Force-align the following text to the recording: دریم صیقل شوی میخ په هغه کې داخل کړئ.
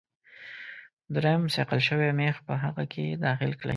دریم 1.15 1.41
صیقل 1.55 1.79
شوی 1.87 2.09
میخ 2.19 2.35
په 2.47 2.53
هغه 2.63 2.83
کې 2.93 3.05
داخل 3.25 3.51
کړئ. 3.59 3.69